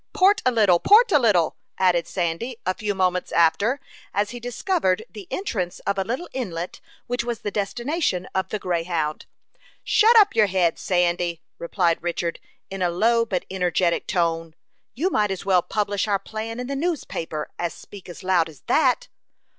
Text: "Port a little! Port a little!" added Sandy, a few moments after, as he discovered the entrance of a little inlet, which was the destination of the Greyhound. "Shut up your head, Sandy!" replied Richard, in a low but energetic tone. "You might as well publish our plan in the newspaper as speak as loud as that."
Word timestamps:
"Port 0.13 0.41
a 0.47 0.51
little! 0.51 0.79
Port 0.79 1.11
a 1.11 1.19
little!" 1.19 1.57
added 1.77 2.07
Sandy, 2.07 2.57
a 2.65 2.73
few 2.73 2.95
moments 2.95 3.31
after, 3.31 3.79
as 4.15 4.31
he 4.31 4.39
discovered 4.39 5.05
the 5.07 5.27
entrance 5.29 5.77
of 5.81 5.99
a 5.99 6.03
little 6.03 6.27
inlet, 6.33 6.81
which 7.05 7.23
was 7.23 7.41
the 7.41 7.51
destination 7.51 8.27
of 8.33 8.49
the 8.49 8.57
Greyhound. 8.57 9.27
"Shut 9.83 10.17
up 10.17 10.35
your 10.35 10.47
head, 10.47 10.79
Sandy!" 10.79 11.43
replied 11.59 12.01
Richard, 12.01 12.39
in 12.71 12.81
a 12.81 12.89
low 12.89 13.25
but 13.25 13.45
energetic 13.51 14.07
tone. 14.07 14.55
"You 14.95 15.11
might 15.11 15.29
as 15.29 15.45
well 15.45 15.61
publish 15.61 16.07
our 16.07 16.17
plan 16.17 16.59
in 16.59 16.65
the 16.65 16.75
newspaper 16.75 17.51
as 17.59 17.71
speak 17.75 18.09
as 18.09 18.23
loud 18.23 18.49
as 18.49 18.61
that." 18.61 19.07